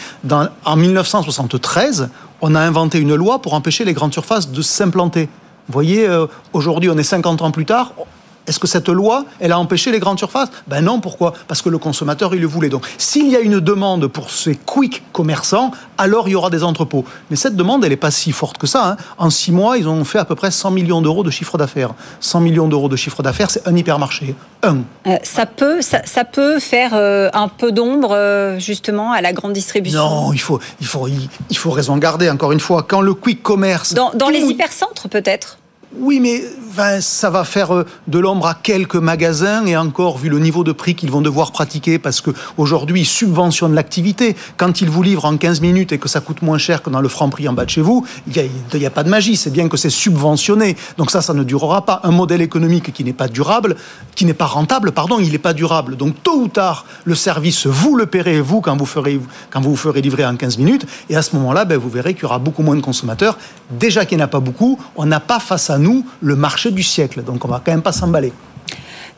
[0.65, 2.09] En 1973,
[2.41, 5.29] on a inventé une loi pour empêcher les grandes surfaces de s'implanter.
[5.67, 7.93] Vous voyez, euh, aujourd'hui, on est 50 ans plus tard,
[8.47, 10.49] est-ce que cette loi, elle a empêché les grandes surfaces?
[10.67, 11.33] Ben non, pourquoi?
[11.47, 12.69] Parce que le consommateur, il le voulait.
[12.69, 16.63] Donc, s'il y a une demande pour ces quick commerçants, alors il y aura des
[16.63, 17.03] entrepôts.
[17.29, 18.91] Mais cette demande, elle n'est pas si forte que ça.
[18.91, 18.97] Hein.
[19.17, 21.91] En six mois, ils ont fait à peu près 100 millions d'euros de chiffre d'affaires.
[22.21, 24.35] 100 millions d'euros de chiffre d'affaires, c'est un hypermarché.
[24.63, 24.77] Un.
[25.07, 29.53] Euh, ça, peut, ça, peut faire euh, un peu d'ombre, euh, justement, à la grande
[29.53, 29.99] distribution?
[29.99, 31.07] Non, il faut, il, faut,
[31.49, 32.83] il, faut raison garder, encore une fois.
[32.83, 33.93] Quand le quick commerce...
[33.93, 35.57] Dans, dans les hypercentres, peut-être?
[35.95, 36.43] Oui, mais
[36.99, 40.71] ça va faire euh, de l'ombre à quelques magasins et encore, vu le niveau de
[40.71, 44.35] prix qu'ils vont devoir pratiquer, parce qu'aujourd'hui, ils subventionnent l'activité.
[44.57, 47.01] Quand ils vous livrent en 15 minutes et que ça coûte moins cher que dans
[47.01, 49.37] le franc prix en bas de chez vous, il n'y a, pas de magie.
[49.37, 50.75] C'est bien que c'est subventionné.
[50.97, 52.01] Donc ça, ça ne durera pas.
[52.03, 53.75] Un modèle économique qui n'est pas durable,
[54.15, 55.95] qui n'est pas rentable, pardon, il n'est pas durable.
[55.95, 59.19] Donc tôt ou tard, le service, vous le paierez, vous, quand vous ferez,
[59.55, 60.85] vous ferez livrer en 15 minutes.
[61.09, 63.37] Et à ce moment-là, ben, vous verrez qu'il y aura beaucoup moins de consommateurs.
[63.71, 66.71] Déjà qu'il n'y en a pas beaucoup, on n'a pas face à nous le marché
[66.71, 67.23] du siècle.
[67.23, 68.33] Donc on va quand même pas s'emballer.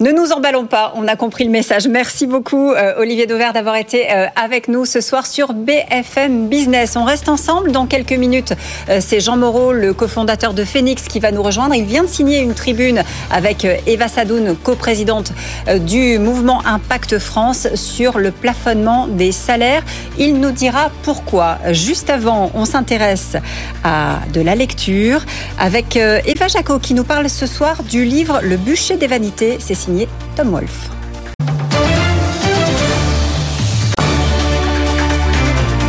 [0.02, 1.86] Ne nous emballons pas, on a compris le message.
[1.90, 6.96] Merci beaucoup euh, Olivier Dauvert d'avoir été euh, avec nous ce soir sur BFM Business.
[6.96, 8.54] On reste ensemble dans quelques minutes.
[8.88, 11.76] Euh, c'est Jean Moreau, le cofondateur de Phoenix, qui va nous rejoindre.
[11.76, 15.34] Il vient de signer une tribune avec Eva Sadoun, coprésidente
[15.82, 19.84] du mouvement Impact France, sur le plafonnement des salaires.
[20.18, 21.58] Il nous dira pourquoi.
[21.72, 23.36] Juste avant, on s'intéresse
[23.84, 25.26] à de la lecture
[25.60, 29.58] avec Eva Jacot qui nous parle ce soir du livre Le bûcher des vanités.
[29.60, 29.89] C'est
[30.36, 30.90] Tom Wolf.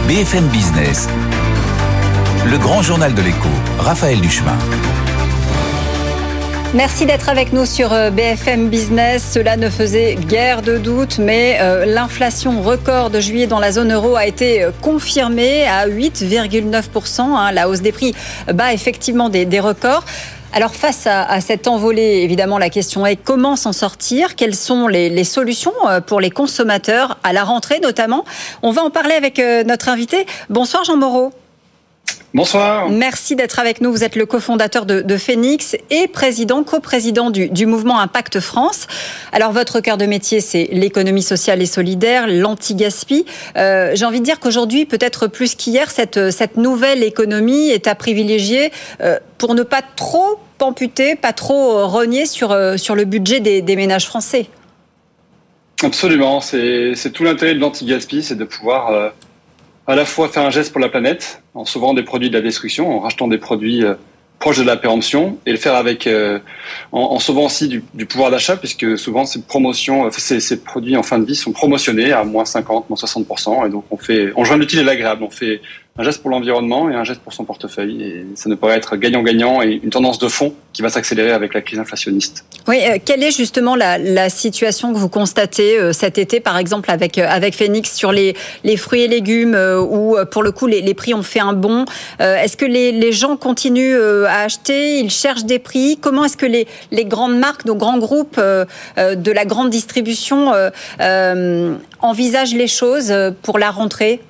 [0.09, 1.07] BFM Business,
[2.47, 4.57] le grand journal de l'écho, Raphaël Duchemin.
[6.73, 9.29] Merci d'être avec nous sur euh, BFM Business.
[9.35, 13.93] Cela ne faisait guère de doute, mais euh, l'inflation record de juillet dans la zone
[13.93, 17.21] euro a été euh, confirmée à 8,9%.
[17.21, 17.53] Hein.
[17.53, 18.15] La hausse des prix
[18.53, 20.05] bat effectivement des records.
[20.53, 24.35] Alors face à, cette envolée, évidemment, la question est comment s'en sortir?
[24.35, 28.25] Quelles sont les, solutions euh, pour les consommateurs à la rentrée notamment?
[28.63, 30.27] On va en parler avec euh, notre invité.
[30.49, 31.33] Bonsoir Jean Moreau.
[32.33, 32.89] Bonsoir.
[32.91, 33.91] Merci d'être avec nous.
[33.91, 38.87] Vous êtes le cofondateur de, Phoenix et président, coprésident du, du mouvement Impact France.
[39.33, 43.27] Alors, votre cœur de métier, c'est l'économie sociale et solidaire, l'anti-gaspi.
[43.57, 47.97] Euh, j'ai envie de dire qu'aujourd'hui, peut-être plus qu'hier, cette, cette nouvelle économie est à
[47.97, 53.41] privilégier euh, pour ne pas trop amputer, pas trop renier sur, euh, sur le budget
[53.41, 54.47] des, des ménages français.
[55.83, 59.13] Absolument, c'est tout l'intérêt de l'anti-gaspi, c'est de pouvoir
[59.91, 62.43] à la fois faire un geste pour la planète en sauvant des produits de la
[62.43, 63.95] destruction, en rachetant des produits euh,
[64.39, 66.39] proches de la péremption et le faire avec euh,
[66.93, 71.19] en, sauvant aussi du, pouvoir d'achat puisque souvent ces promotions, ces, ces, produits en fin
[71.19, 73.27] de vie sont promotionnés à moins 50, moins 60
[73.67, 75.61] et donc on fait, on joint l'utile et l'agréable, on fait
[76.01, 78.03] un geste pour l'environnement et un geste pour son portefeuille.
[78.03, 81.53] Et ça ne pourrait être gagnant-gagnant et une tendance de fond qui va s'accélérer avec
[81.53, 82.47] la crise inflationniste.
[82.69, 86.91] Oui, euh, quelle est justement la, situation que vous constatez euh, cet été, par exemple,
[86.91, 88.35] avec, euh, avec Phoenix sur les,
[88.65, 89.55] les fruits et légumes,
[89.91, 91.85] où pour le coup les, les, prix ont fait un bond?
[92.19, 95.01] Est-ce que les, les, gens continuent à acheter?
[95.01, 95.99] Ils cherchent des prix?
[96.01, 100.53] Comment est-ce que les, les grandes marques, nos grands groupes de la grande distribution
[102.01, 104.21] envisagent les choses pour la rentrée?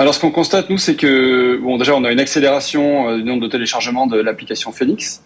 [0.00, 3.22] Alors, ce qu'on constate, nous, c'est que, bon, déjà, on a une accélération euh, du
[3.22, 5.22] nombre de téléchargements de l'application Phoenix,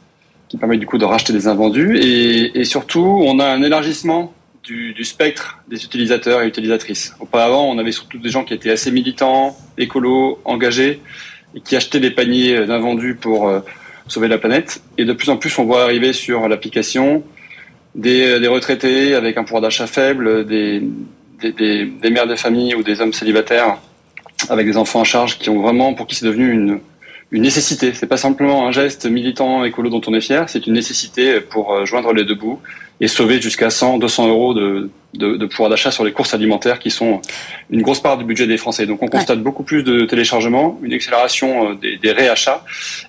[0.48, 4.34] qui permet du coup de racheter des invendus, et, surtout, on a un élargissement
[4.64, 7.14] du, spectre des utilisateurs et utilisatrices.
[7.20, 11.00] Auparavant, on avait surtout des gens qui étaient assez militants, écolos, engagés,
[11.54, 13.60] et qui achetaient des paniers d'invendus pour euh,
[14.08, 14.82] sauver la planète.
[14.98, 17.22] Et de plus en plus, on voit arriver sur l'application
[17.94, 20.82] des, des, retraités avec un pouvoir d'achat faible, des,
[21.40, 23.78] des, des, mères de famille ou des hommes célibataires
[24.48, 26.80] avec des enfants à charge qui ont vraiment, pour qui c'est devenu une,
[27.30, 27.92] une nécessité.
[27.94, 31.72] C'est pas simplement un geste militant écolo dont on est fier, c'est une nécessité pour
[31.72, 32.60] euh, joindre les deux bouts
[33.00, 36.78] et sauver jusqu'à 100, 200 euros de, de, de pouvoir d'achat sur les courses alimentaires
[36.78, 37.20] qui sont
[37.70, 38.86] une grosse part du budget des Français.
[38.86, 42.64] Donc on constate beaucoup plus de téléchargements, une accélération euh, des, des réachats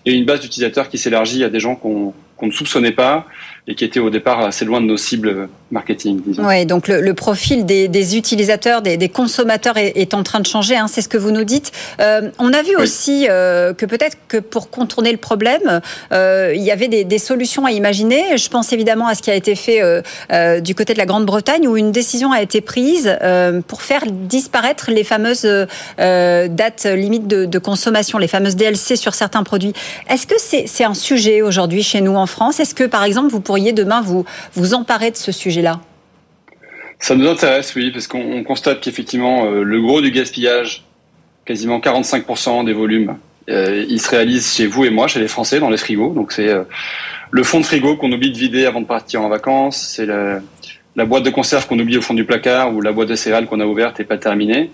[0.06, 3.26] et une base d'utilisateurs qui s'élargit à des gens qu'on qu'on ne soupçonnait pas
[3.68, 6.22] et qui était au départ assez loin de nos cibles marketing.
[6.26, 6.48] Disons.
[6.48, 11.02] Oui, donc le, profil des, utilisateurs, des, consommateurs est, en train de changer, hein, c'est
[11.02, 11.72] ce que vous nous dites.
[12.00, 16.62] Euh, on a vu aussi euh, que peut-être que pour contourner le problème, euh, il
[16.62, 18.38] y avait des, solutions à imaginer.
[18.38, 19.82] Je pense évidemment à ce qui a été fait
[20.62, 23.18] du côté de la Grande-Bretagne où une décision a été prise
[23.68, 25.48] pour faire disparaître les fameuses
[25.98, 29.74] dates limites de, de, consommation, les fameuses DLC sur certains produits.
[30.10, 32.60] Est-ce que c'est un sujet aujourd'hui chez nous en France?
[32.60, 35.82] Est-ce que par exemple vous pourriez demain vous, vous emparer de ce sujet-là
[37.00, 40.84] Ça nous intéresse, oui, parce qu'on constate qu'effectivement, euh, le gros du gaspillage,
[41.46, 43.18] quasiment 45% des volumes,
[43.50, 46.14] euh, il se réalise chez vous et moi, chez les Français, dans les frigos.
[46.14, 46.64] Donc c'est euh,
[47.32, 51.06] le fond de frigo qu'on oublie de vider avant de partir en vacances, c'est la,
[51.06, 53.60] boîte de conserve qu'on oublie au fond du placard ou la boîte de céréales qu'on
[53.60, 54.72] a ouverte et pas terminée.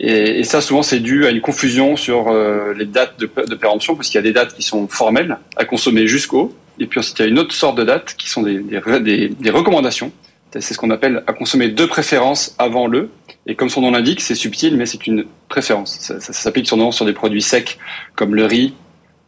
[0.00, 2.32] Et, ça, souvent, c'est dû à une confusion sur
[2.76, 6.08] les dates de péremption, parce qu'il y a des dates qui sont formelles, à consommer
[6.08, 8.58] jusqu'au, et puis ensuite, il y a une autre sorte de date qui sont des,
[8.58, 10.12] des, recommandations.
[10.52, 13.10] C'est ce qu'on appelle à consommer de préférence avant le.
[13.46, 15.98] Et comme son nom l'indique, c'est subtil, mais c'est une préférence.
[16.00, 17.78] Ça, s'applique sur, des produits secs
[18.14, 18.74] comme le riz,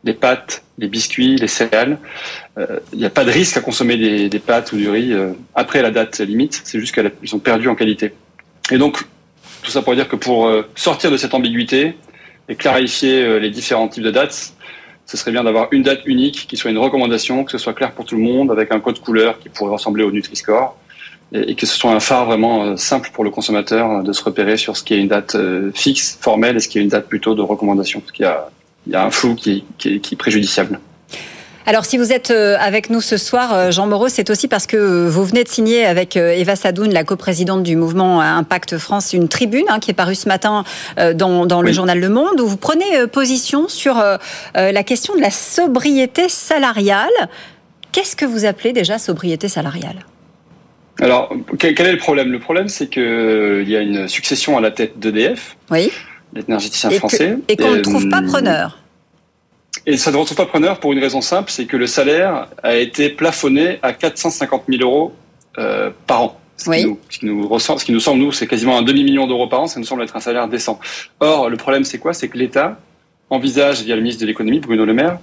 [0.05, 1.99] les pâtes, les biscuits, les céréales.
[2.59, 5.33] Euh, il n'y a pas de risque à consommer des, pâtes ou du riz euh,
[5.55, 6.61] après la date limite.
[6.65, 8.13] C'est juste qu'elles sont perdues en qualité.
[8.71, 8.99] Et donc,
[9.63, 11.97] tout ça pour dire que pour euh, sortir de cette ambiguïté
[12.49, 14.54] et clarifier les différents types de dates,
[15.07, 17.93] ce serait bien d'avoir une date unique qui soit une recommandation, que ce soit clair
[17.93, 20.77] pour tout le monde, avec un code couleur qui pourrait ressembler au Nutri-Score,
[21.33, 24.23] et, que ce soit un phare vraiment euh, simple pour le consommateur euh, de se
[24.23, 26.89] repérer sur ce qui est une date euh, fixe, formelle, et ce qui est une
[26.89, 28.49] date plutôt de recommandation, parce qu'il y a,
[28.87, 30.81] il y a un flou qui, est préjudiciable.
[31.67, 34.67] Alors, si vous êtes euh, avec nous ce soir, euh, Jean Moreau, c'est aussi parce
[34.67, 39.15] que vous venez de signer avec euh, Eva Sadoun, la coprésidente du mouvement Impact France,
[39.15, 40.65] une tribune hein, qui est parue ce matin
[41.15, 44.03] dans, dans le journal Le Monde, où vous prenez position sur
[44.55, 47.09] la question de la sobriété salariale.
[47.93, 50.05] Qu'est-ce que vous appelez déjà sobriété salariale?
[51.01, 52.31] Alors, quel est le problème?
[52.31, 55.91] Le problème, c'est qu'il y a une succession à la tête d'EDF, oui.
[56.35, 57.39] l'énergéticien français.
[57.49, 58.84] et qu'on ne trouve pas preneur.
[59.87, 62.77] Et ça ne retrouve pas preneur pour une raison simple, c'est que le salaire a
[62.77, 65.13] été plafonné à 450 000 euros
[65.59, 66.41] euh, par an.
[66.57, 68.83] Ce, qui nous, ce, qui nous ressent, ce qui nous semble, nous, c'est quasiment un
[68.83, 70.79] demi-million d'euros par an, ça nous semble être un salaire décent.
[71.21, 72.15] Or, le problème, c'est quoi?
[72.15, 72.79] C'est que l'État
[73.31, 75.19] envisage, via le ministre de l'économie, Bruno Le Maire,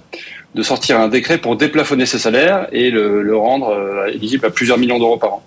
[0.54, 4.50] de sortir un décret pour déplafonner ce salaire et le, le rendre euh, éligible à
[4.50, 5.42] plusieurs millions d'euros par an.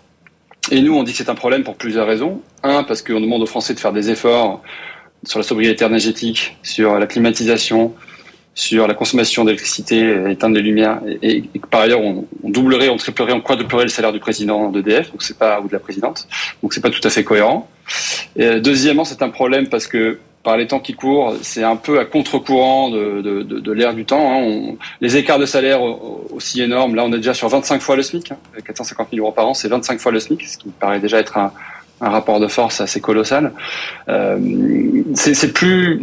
[0.71, 2.41] Et nous, on dit que c'est un problème pour plusieurs raisons.
[2.63, 4.62] Un, parce qu'on demande aux Français de faire des efforts
[5.23, 7.93] sur la sobriété énergétique, sur la climatisation,
[8.56, 12.96] sur la consommation d'électricité, éteindre les lumières, et, et, par ailleurs on, on, doublerait, on
[12.96, 16.28] triplerait, on quadruplerait le salaire du président d'EDF, donc c'est pas ou de la présidente,
[16.63, 17.70] donc c'est pas tout à fait cohérent.
[18.39, 22.00] Euh, deuxièmement, c'est un problème parce que par les temps qui courent, c'est un peu
[22.00, 24.32] à contre-courant de, de, de, de l'ère du temps.
[24.32, 24.44] Hein.
[24.44, 28.04] On, les écarts de salaire aussi énormes, là on est déjà sur 25 fois le
[28.04, 28.38] SMIC, hein.
[28.65, 31.20] 450 000 euros par an, c'est 25 fois le SMIC, ce qui me paraît déjà
[31.20, 31.52] être un,
[32.00, 33.54] un rapport de force assez colossal.
[34.08, 34.38] Euh,
[35.13, 36.02] c'est plus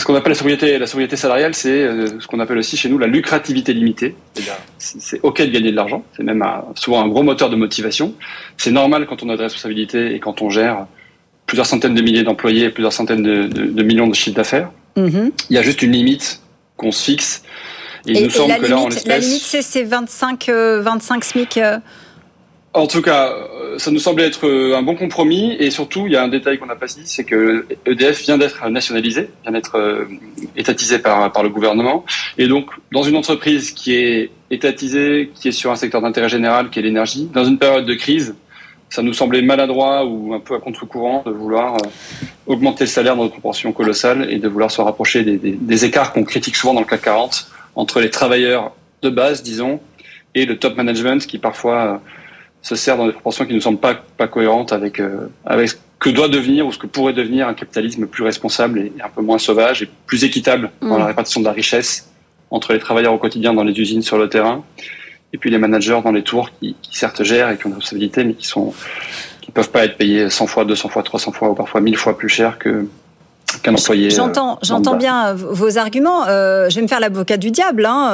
[0.00, 1.86] ce qu'on appelle la sobriété, la sobriété salariale, c'est
[2.18, 4.14] ce qu'on appelle aussi chez nous la lucrativité limitée.
[4.78, 6.42] C'est ok de gagner de l'argent, c'est même
[6.76, 8.14] souvent un gros moteur de motivation.
[8.56, 10.86] C'est normal quand on a des responsabilités et quand on gère
[11.46, 14.70] plusieurs centaines de milliers d'employés et plusieurs centaines de, millions de chiffres d'affaires.
[14.96, 15.32] Mm-hmm.
[15.50, 16.40] Il y a juste une limite
[16.78, 17.42] qu'on se fixe.
[18.06, 21.60] Et, il nous semble que là, en La limite, c'est 25, 25 SMIC
[22.74, 26.12] en tout cas, euh, ça nous semblait être euh, un bon compromis et surtout, il
[26.12, 29.52] y a un détail qu'on n'a pas dit, c'est que EDF vient d'être nationalisé, vient
[29.52, 30.06] d'être euh,
[30.56, 32.04] étatisé par, le gouvernement.
[32.38, 36.70] Et donc, dans une entreprise qui est étatisée, qui est sur un secteur d'intérêt général,
[36.70, 38.34] qui est l'énergie, dans une période de crise,
[38.88, 41.76] ça nous semblait maladroit ou un peu à contre-courant de vouloir
[42.46, 46.24] augmenter le salaire dans une proportion colossale et de vouloir se rapprocher des écarts qu'on
[46.24, 49.80] critique souvent dans le CAC 40 entre les travailleurs de base, disons,
[50.34, 52.02] et le top management qui parfois
[52.62, 55.76] se sert dans des proportions qui ne semblent pas, pas cohérentes avec, euh, avec ce
[55.98, 59.22] que doit devenir ou ce que pourrait devenir un capitalisme plus responsable et, un peu
[59.22, 61.06] moins sauvage et plus équitable dans la mm.
[61.08, 62.08] répartition de la richesse
[62.50, 64.64] entre les travailleurs au quotidien dans les usines sur le terrain
[65.32, 67.76] et puis les managers dans les tours qui, qui certes gèrent et qui ont des
[67.76, 68.72] responsabilités mais qui sont
[69.40, 72.16] qui peuvent pas être payés 100 fois, 200 fois, 300 fois ou parfois 1000 fois
[72.16, 72.86] plus cher que
[73.58, 74.10] qu'un employé.
[74.10, 76.26] J'entends, euh, j'entends bien euh, vos arguments.
[76.28, 77.86] Euh, je vais me faire l'avocat du diable.
[77.86, 78.12] Hein.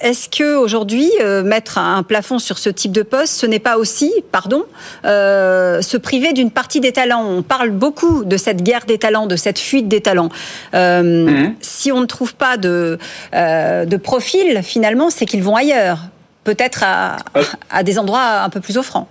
[0.00, 1.10] Est-ce que aujourd'hui
[1.44, 4.64] mettre un plafond sur ce type de poste, ce n'est pas aussi, pardon,
[5.04, 7.24] se priver d'une partie des talents?
[7.26, 10.30] On parle beaucoup de cette guerre des talents, de cette fuite des talents.
[10.72, 11.54] Mhm.
[11.60, 12.98] Si on ne trouve pas de
[13.32, 15.98] de profil, finalement, c'est qu'ils vont ailleurs,
[16.44, 17.16] peut-être à,
[17.70, 19.08] à des endroits un peu plus offrants.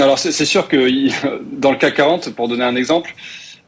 [0.00, 0.88] Alors c'est sûr que
[1.52, 3.14] dans le cas 40, pour donner un exemple,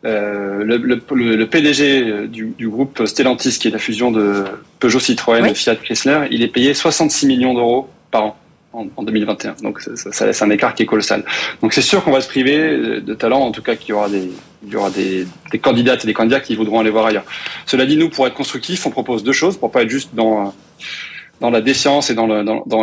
[0.05, 4.45] euh, le, le, le, PDG du, du, groupe Stellantis, qui est la fusion de
[4.79, 8.37] Peugeot Citroën et Fiat Chrysler, il est payé 66 millions d'euros par an
[8.73, 9.57] en, en 2021.
[9.63, 11.25] Donc ça, ça, laisse un écart qui est colossal.
[11.63, 14.09] Donc c'est sûr qu'on va se priver de talents, en tout cas qu'il y aura
[14.09, 14.31] des
[14.63, 17.25] il y aura des, des candidates et des candidats qui voudront aller voir ailleurs.
[17.67, 20.55] Cela dit, nous, pour être constructif, on propose deux choses, pour pas être juste dans
[21.41, 22.27] dans la défiance et dans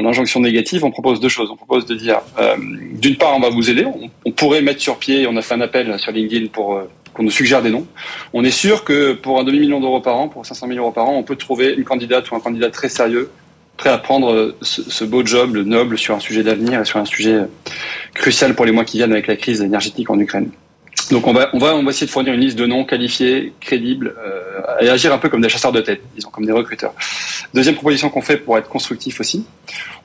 [0.02, 1.50] l'injonction négative, on propose deux choses.
[1.52, 2.56] On propose de dire, euh,
[2.94, 3.86] d'une part, on va vous aider.
[4.26, 7.24] On, pourrait mettre sur pied, on a fait un appel sur LinkedIn pour euh, qu'on
[7.24, 7.86] nous suggère des noms.
[8.34, 11.08] On est sûr que pour un demi-million d'euros par an, pour 500 000 euros par
[11.08, 13.30] an, on peut trouver une candidate ou un candidat très sérieux,
[13.78, 17.06] prêt à prendre ce, beau job, le noble, sur un sujet d'avenir et sur un
[17.06, 17.42] sujet
[18.16, 20.50] crucial pour les mois qui viennent avec la crise énergétique en Ukraine.
[21.12, 23.54] Donc on va, on va, on va essayer de fournir une liste de noms qualifiés,
[23.62, 26.94] crédibles, euh, et agir un peu comme des chasseurs de tête, disons, comme des recruteurs.
[27.54, 29.46] Deuxième proposition qu'on fait pour être constructif aussi,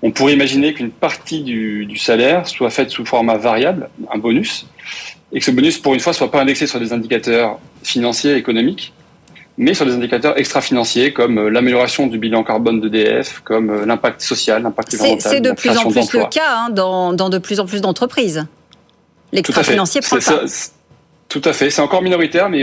[0.02, 4.66] on pourrait imaginer qu'une partie du, du salaire soit faite sous format variable, un bonus,
[5.32, 8.92] et que ce bonus, pour une fois, soit pas indexé sur des indicateurs financiers, économiques,
[9.58, 14.20] mais sur des indicateurs extra-financiers comme euh, l'amélioration du bilan carbone d'EDF, comme euh, l'impact
[14.20, 15.32] social, l'impact environnemental.
[15.32, 18.46] C'est de plus en plus le cas hein, dans, dans, de plus en plus d'entreprises.
[19.32, 20.18] L'extra-financier prend.
[21.32, 21.70] Tout à fait.
[21.70, 22.62] C'est encore minoritaire, mais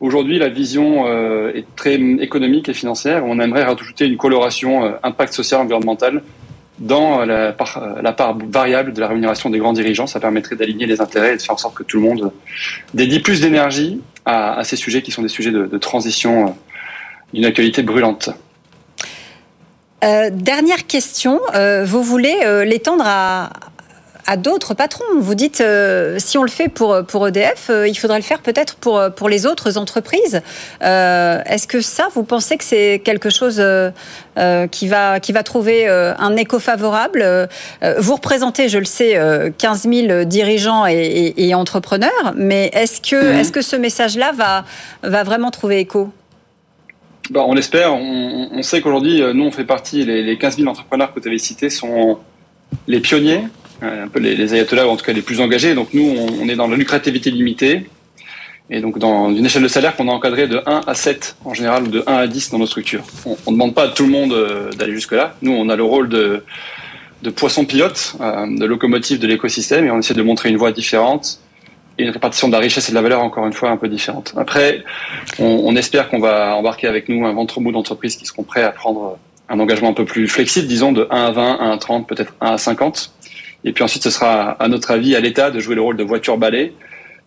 [0.00, 3.24] aujourd'hui, la vision euh, est très économique et financière.
[3.24, 6.22] On aimerait rajouter une coloration impact social environnemental
[6.78, 10.06] dans la part, la part, variable de la rémunération des grands dirigeants.
[10.06, 12.32] Ça permettrait d'aligner les intérêts et de faire en sorte que tout le monde
[12.92, 16.50] dédie plus d'énergie à, ces sujets qui sont des sujets de, transition euh,
[17.32, 18.30] d'une actualité brûlante.
[20.04, 23.50] Euh, dernière question, euh, vous voulez l'étendre à,
[24.26, 25.04] à d'autres patrons.
[25.18, 28.40] Vous dites, euh, si on le fait pour, pour EDF, euh, il faudrait le faire
[28.40, 30.42] peut-être pour, pour les autres entreprises.
[30.82, 33.90] Euh, Est-ce que ça, vous pensez que c'est quelque chose euh,
[34.70, 37.24] qui, va, qui va trouver un écho favorable?
[37.98, 39.18] Vous représentez, je le sais,
[39.58, 43.38] 15 000 dirigeants et, et, et entrepreneurs, mais est-ce que, mmh.
[43.38, 44.64] est -ce que ce message-là va,
[45.02, 46.10] va vraiment trouver écho?
[47.30, 47.94] Bah, on l'espère.
[47.94, 51.26] On, on, sait qu'aujourd'hui, nous, on fait partie, les, les 15 000 entrepreneurs que vous
[51.26, 52.18] avez cités sont
[52.86, 53.44] les pionniers
[53.82, 55.74] un peu les, les ayatollahs, en tout cas les plus engagés.
[55.74, 57.86] Donc nous, on, est dans la lucrativité limitée,
[58.70, 61.54] et donc dans une échelle de salaire qu'on a encadrée de 1 à 7 en
[61.54, 63.04] général, ou de 1 à 10 dans nos structures.
[63.46, 65.34] On ne demande pas à tout le monde euh, d'aller jusque-là.
[65.42, 66.42] Nous, on a le rôle de,
[67.22, 70.72] de poisson pilote, euh, de locomotive de l'écosystème, et on essaie de montrer une voie
[70.72, 71.40] différente
[71.98, 73.88] et une répartition de la richesse et de la valeur encore une fois un peu
[73.88, 74.34] différente.
[74.36, 74.84] Après,
[75.38, 78.62] on, on espère qu'on va embarquer avec nous un ventre mou d'entreprises qui seront prêts
[78.62, 81.78] à prendre un engagement un peu plus flexible, disons de 1 à 20, 1 à
[81.78, 83.12] 30, peut-être 1 à 50
[83.64, 86.04] et puis ensuite, ce sera à notre avis à l'État de jouer le rôle de
[86.04, 86.72] voiture balai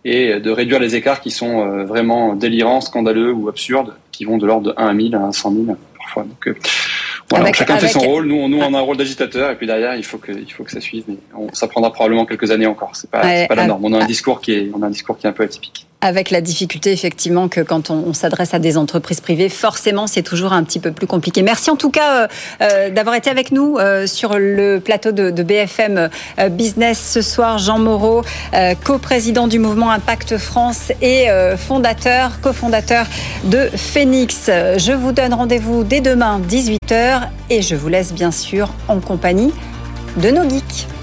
[0.05, 4.37] et de réduire les écarts qui sont euh, vraiment délirants, scandaleux ou absurdes, qui vont
[4.37, 6.23] de l'ordre de 1 à 1000 à 100 000 parfois.
[6.23, 6.55] Donc, euh,
[7.29, 8.25] voilà, chacun fait son rôle.
[8.25, 10.51] Nous, on, nous, on a un rôle d'agitateur, et puis derrière, il faut que, il
[10.51, 11.03] faut que ça suive.
[11.07, 11.17] Mais
[11.53, 12.91] ça prendra probablement quelques années encore.
[12.93, 13.85] C'est pas, pas la norme.
[13.85, 15.88] On a un discours qui est, on a un discours qui est un peu atypique.
[16.01, 20.53] Avec la difficulté, effectivement, que quand on, s'adresse à des entreprises privées, forcément, c'est toujours
[20.53, 21.41] un petit peu plus compliqué.
[21.41, 22.27] Merci en tout cas euh,
[22.61, 26.09] euh, d'avoir été avec nous euh, sur le plateau de, BFM
[26.51, 27.57] Business ce soir.
[27.57, 28.23] Jean Moreau,
[28.83, 31.27] coprésident du mouvement Impact France et
[31.57, 33.05] fondateur, cofondateur
[33.45, 34.45] de Phoenix.
[34.77, 39.51] Je vous donne rendez-vous dès demain, 18h, et je vous laisse bien sûr en compagnie
[40.17, 40.98] de nos geeks.